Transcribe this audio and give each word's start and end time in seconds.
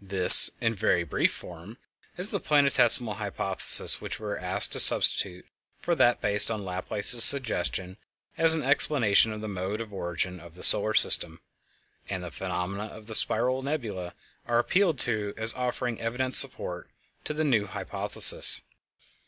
This, 0.00 0.50
in 0.60 0.74
very 0.74 1.04
brief 1.04 1.32
form, 1.32 1.78
is 2.16 2.32
the 2.32 2.40
Planetesimal 2.40 3.14
Hypothesis 3.18 4.00
which 4.00 4.18
we 4.18 4.26
are 4.26 4.36
asked 4.36 4.72
to 4.72 4.80
substitute 4.80 5.46
for 5.78 5.94
that 5.94 6.20
based 6.20 6.50
on 6.50 6.64
Laplace's 6.64 7.22
suggestion 7.22 7.96
as 8.36 8.54
an 8.54 8.64
explanation 8.64 9.32
of 9.32 9.40
the 9.40 9.46
mode 9.46 9.80
of 9.80 9.92
origin 9.92 10.40
of 10.40 10.56
the 10.56 10.64
solar 10.64 10.94
system; 10.94 11.42
and 12.08 12.24
the 12.24 12.32
phenomena 12.32 12.86
of 12.86 13.06
the 13.06 13.14
spiral 13.14 13.62
nebulæ 13.62 14.14
are 14.48 14.58
appealed 14.58 14.98
to 14.98 15.32
as 15.36 15.54
offering 15.54 16.00
evident 16.00 16.34
support 16.34 16.90
to 17.22 17.32
the 17.32 17.44
new 17.44 17.66
hypothesis. 17.68 18.62